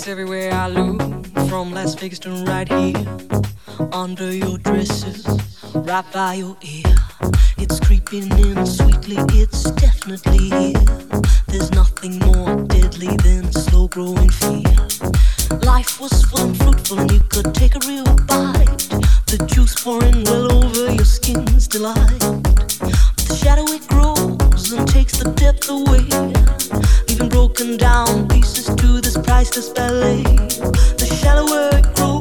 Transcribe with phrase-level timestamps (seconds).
[0.00, 1.02] It's everywhere I look,
[1.50, 3.06] from Las Vegas to right here.
[3.92, 5.26] Under your dresses,
[5.74, 6.94] right by your ear.
[7.58, 10.84] It's creeping in sweetly, it's definitely here.
[11.48, 14.74] There's nothing more deadly than slow growing fear.
[15.66, 18.88] Life was full and fruitful, and you could take a real bite.
[19.28, 22.20] The juice pouring well over your skin's delight.
[22.80, 26.08] But The shadow it grows and takes the depth away,
[27.60, 30.22] broken down pieces to this priceless ballet.
[30.22, 32.19] The shallower it grows,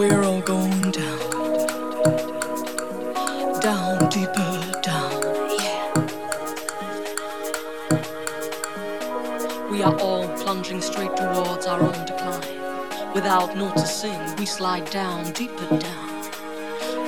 [0.00, 1.18] we're all going down.
[3.60, 5.20] Down, deeper down,
[5.60, 5.92] yeah.
[9.70, 13.12] We are all plunging straight towards our own decline.
[13.12, 16.30] Without noticing, we slide down, deeper down.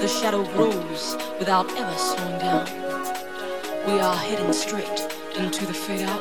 [0.02, 2.66] The shadow grows without ever slowing down.
[3.86, 6.20] We are heading straight into the fade out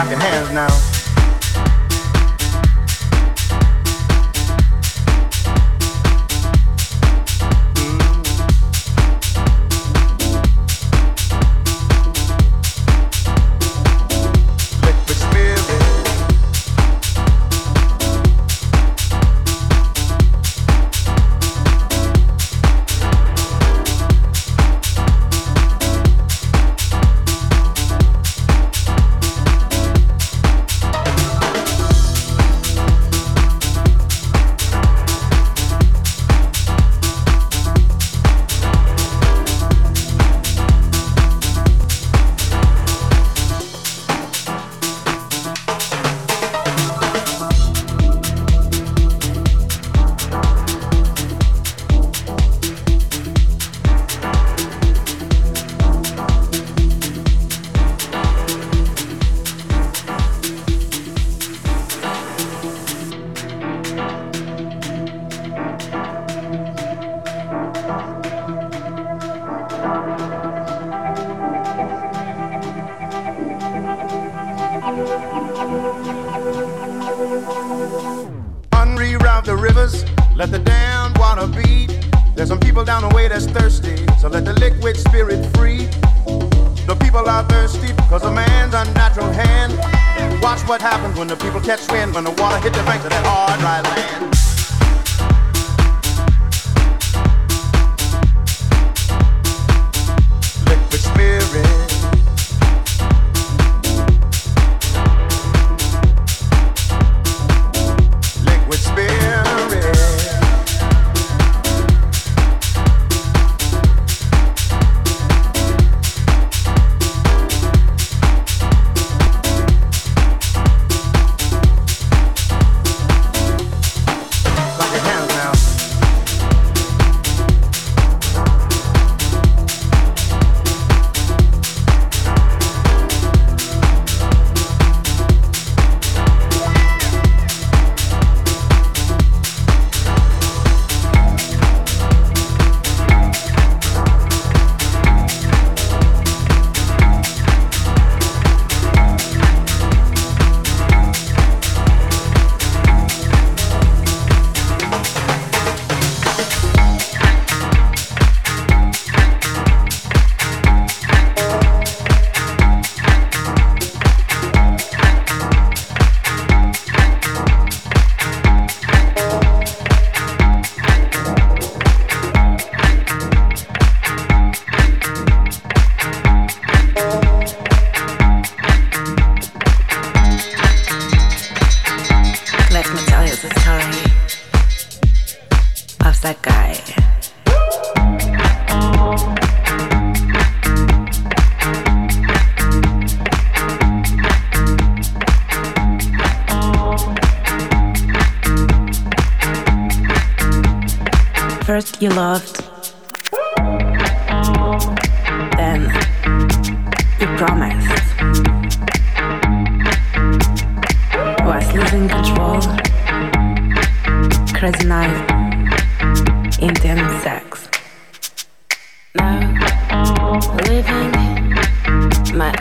[0.00, 0.89] Clap your hands now.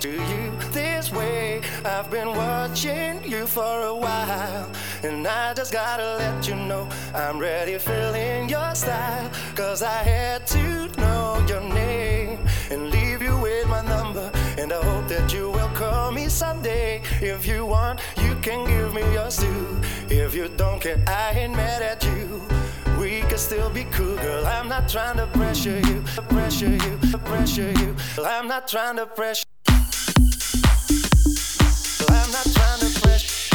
[0.00, 1.60] into you this way.
[1.84, 4.70] I've been watching you for a while,
[5.02, 9.30] and I just gotta let you know I'm ready filling your style.
[9.54, 12.38] Cause I had to know your name
[12.70, 14.30] and leave you with my number.
[14.58, 17.02] And I hope that you will call me someday.
[17.20, 19.80] If you want, you can give me yours too.
[20.08, 22.59] If you don't care, I ain't mad at you
[23.22, 24.46] we can still be cool, girl.
[24.46, 27.96] I'm not trying to pressure you, pressure you, pressure you.
[28.24, 29.44] I'm not trying to pressure
[32.08, 33.50] I'm not trying to fresh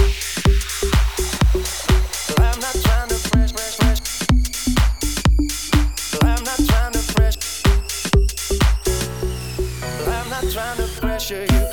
[2.38, 4.02] I'm not trying to fresh fresh
[6.22, 7.40] I'm not trying to pressure.
[7.42, 7.72] fresh
[10.08, 11.65] I'm not trying to pressure.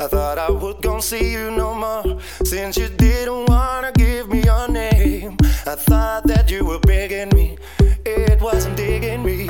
[0.00, 4.42] I thought I would gon' see you no more since you didn't wanna give me
[4.42, 5.36] your name.
[5.66, 7.56] I thought that you were begging me,
[8.04, 9.46] it wasn't digging me.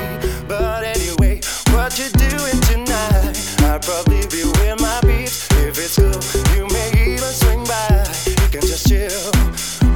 [0.47, 3.35] But anyway, what you doing tonight?
[3.67, 5.47] I'll probably be with my peeps.
[5.59, 6.21] If it's cool,
[6.55, 8.07] you may even swing by.
[8.25, 9.11] You can just chill,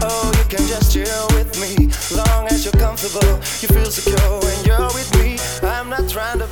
[0.03, 1.87] oh, you can just chill with me.
[2.11, 4.18] Long as you're comfortable, you feel secure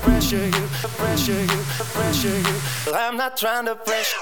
[0.08, 1.60] pressure you, pressure you,
[1.94, 2.56] pressure you.
[2.94, 4.18] I'm not trying to pressure.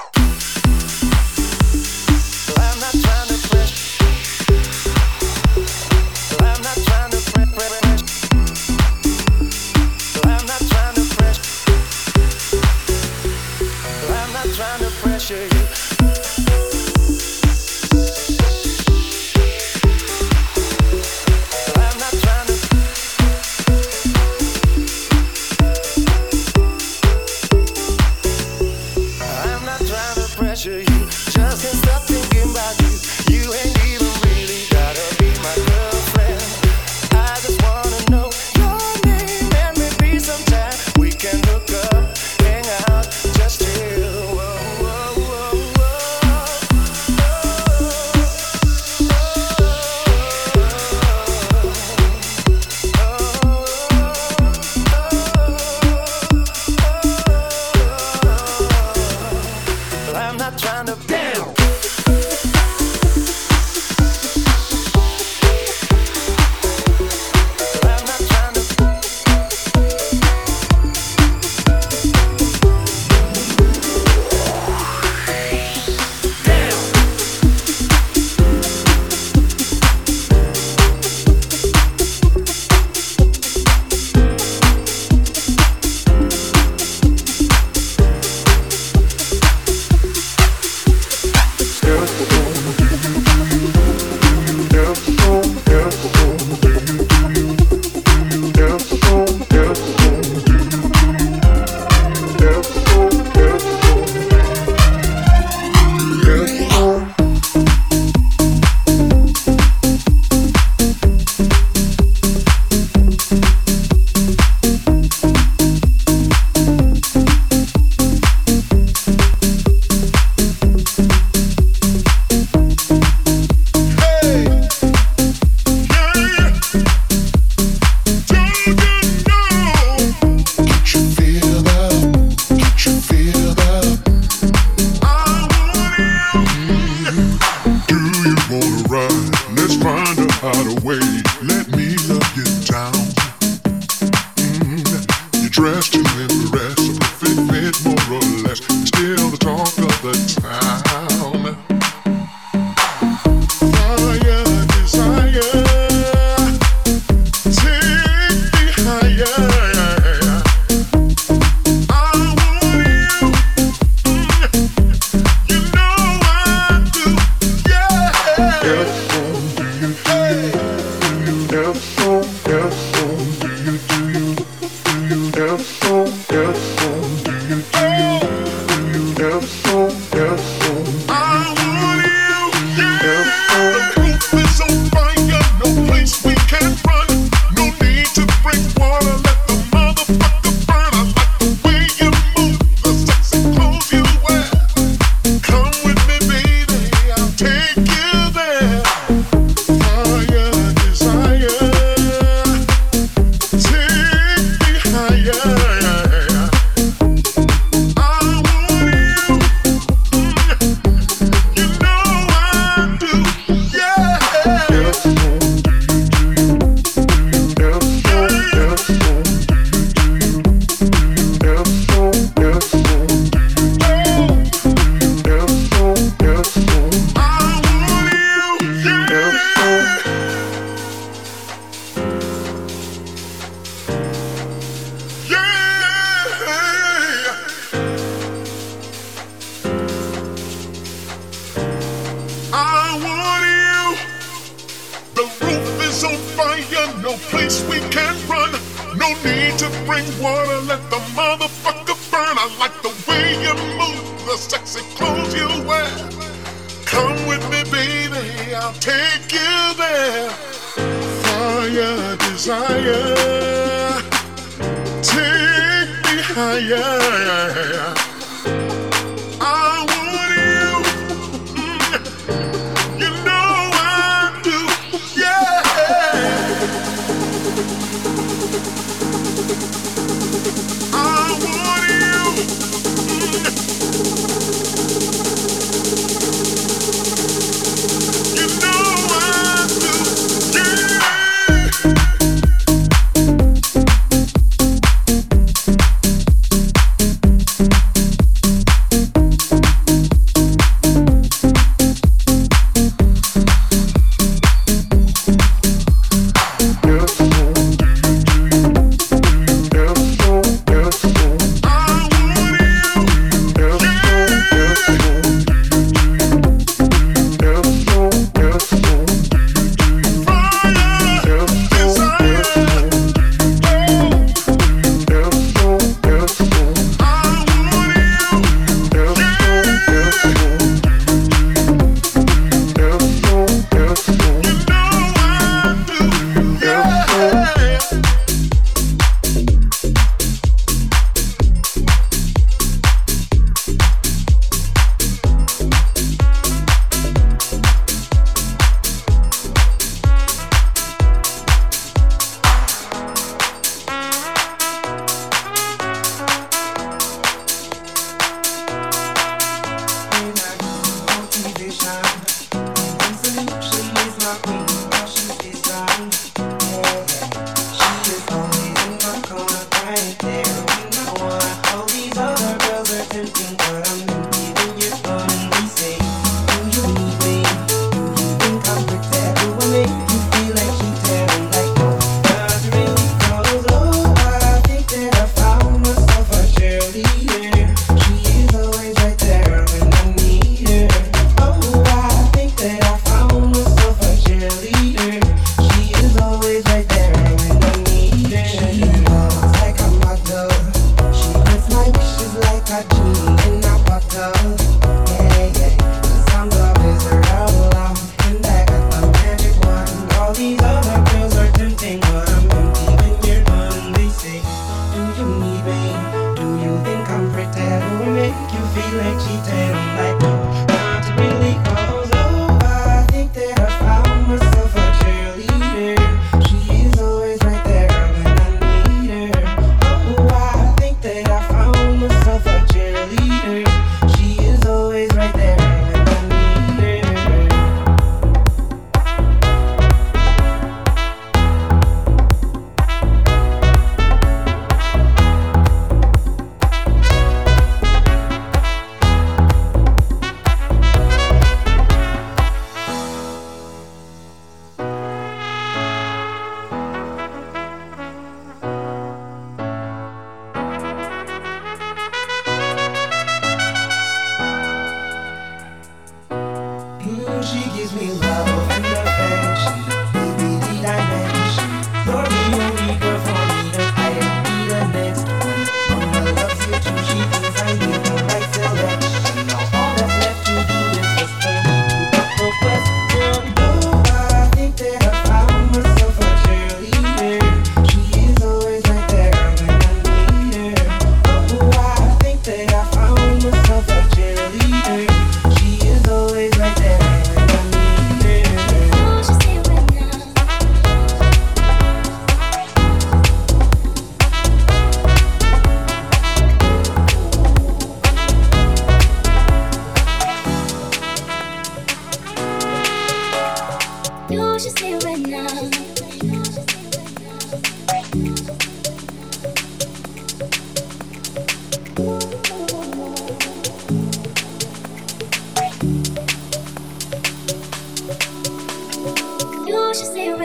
[2.58, 3.35] I'm not trying to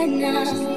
[0.01, 0.70] right now.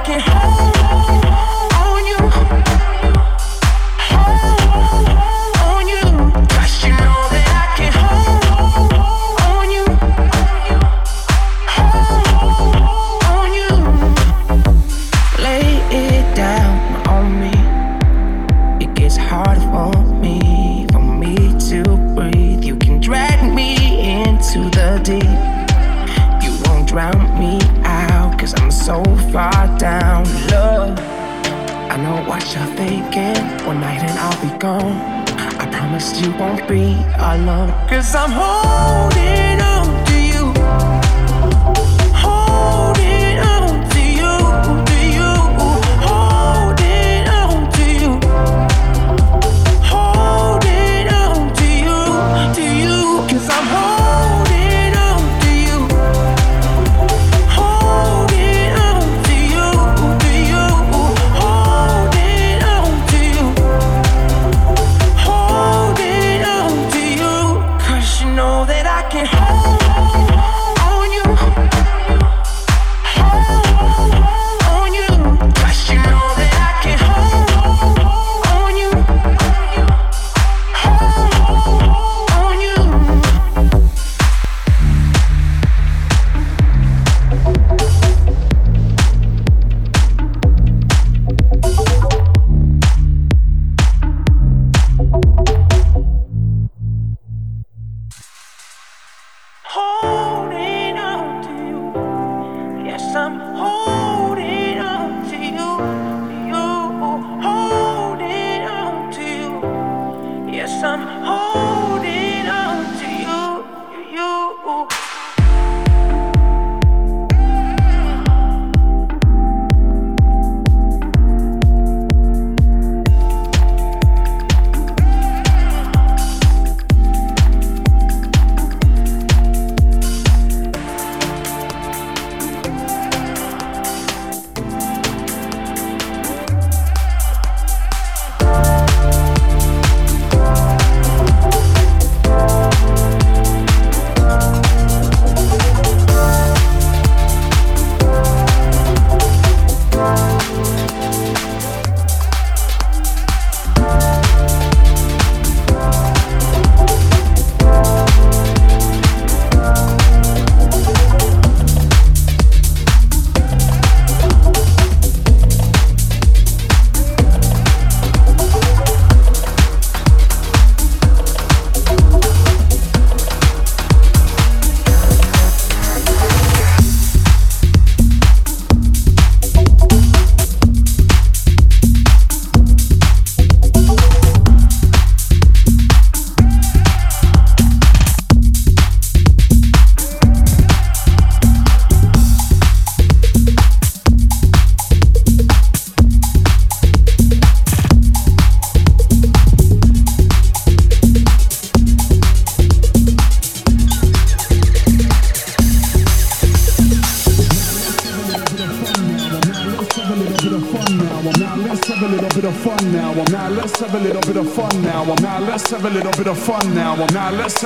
[0.00, 0.79] I can hold
[37.50, 39.09] Cause I'm holding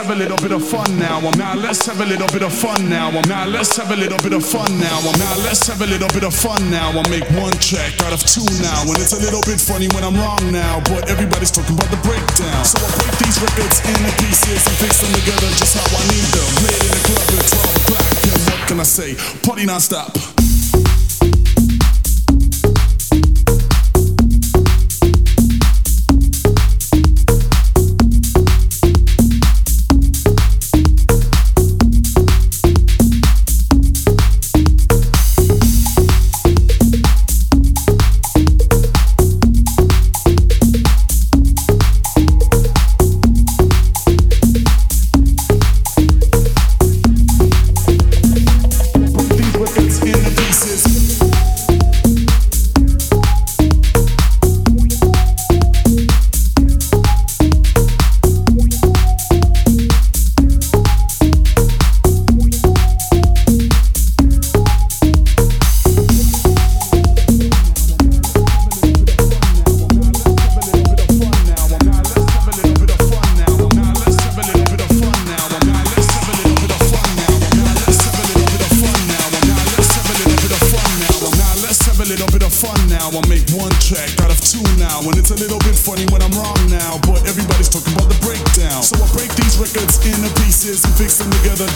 [0.04, 1.20] have a little bit of fun now.
[1.40, 3.08] Now let's have a little bit of fun now.
[3.24, 5.00] Now let's have a little bit of fun now.
[5.00, 6.92] Now let's have a little bit of fun now.
[6.92, 8.84] I'll make one track out of two now.
[8.84, 10.80] And it's a little bit funny when I'm wrong now.
[10.84, 12.64] But everybody's talking about the breakdown.
[12.68, 16.28] So I break these records into pieces and fix them together just how I need
[16.36, 16.48] them.
[16.60, 18.12] Play in the club at 12 o'clock.
[18.28, 19.16] And what can I say?
[19.40, 20.43] Party non-stop.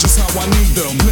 [0.09, 1.08] That's how I need them.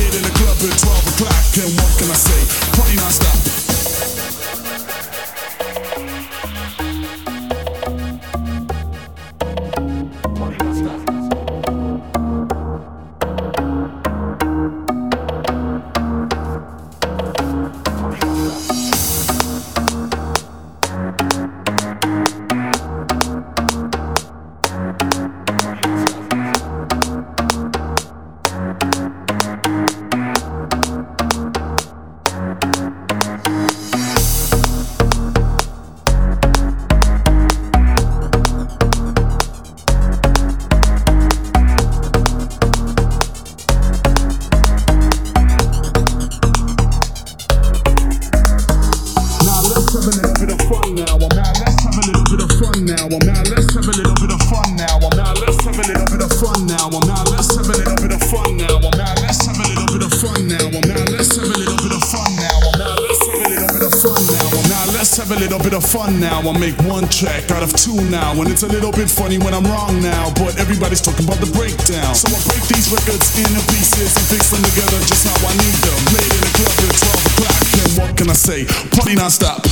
[68.57, 70.33] It's a little bit funny when I'm wrong now.
[70.33, 72.15] But everybody's talking about the breakdown.
[72.15, 75.77] So I break these records into pieces and fix them together just how I need
[75.85, 75.99] them.
[76.09, 77.61] Made in a club at 12 o'clock.
[77.85, 78.65] And what can I say?
[78.89, 79.66] Party non-stop.